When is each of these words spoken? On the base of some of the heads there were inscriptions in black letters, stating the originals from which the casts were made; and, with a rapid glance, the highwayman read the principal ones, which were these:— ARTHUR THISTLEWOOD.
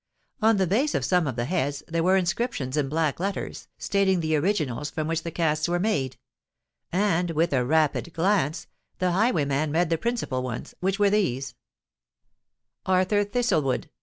On 0.41 0.57
the 0.57 0.65
base 0.65 0.95
of 0.95 1.05
some 1.05 1.27
of 1.27 1.35
the 1.35 1.45
heads 1.45 1.83
there 1.87 2.01
were 2.01 2.17
inscriptions 2.17 2.75
in 2.75 2.89
black 2.89 3.19
letters, 3.19 3.67
stating 3.77 4.19
the 4.19 4.35
originals 4.35 4.89
from 4.89 5.05
which 5.05 5.21
the 5.21 5.29
casts 5.29 5.67
were 5.69 5.77
made; 5.77 6.17
and, 6.91 7.29
with 7.29 7.53
a 7.53 7.63
rapid 7.63 8.11
glance, 8.11 8.65
the 8.97 9.11
highwayman 9.11 9.71
read 9.71 9.91
the 9.91 9.99
principal 9.99 10.41
ones, 10.41 10.73
which 10.79 10.97
were 10.97 11.11
these:— 11.11 11.53
ARTHUR 12.87 13.25
THISTLEWOOD. 13.25 13.89